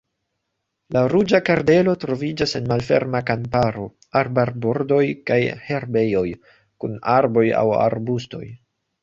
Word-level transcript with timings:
La 0.95 1.01
Ruĝa 1.11 1.39
kardelo 1.49 1.93
troviĝas 2.03 2.55
en 2.59 2.69
malferma 2.71 3.21
kamparo, 3.27 3.85
arbarbordoj 4.23 5.03
kaj 5.31 5.39
herbejoj 5.69 6.25
kun 6.87 6.99
arboj 7.19 7.47
aŭ 7.61 7.69
arbustoj. 7.85 8.45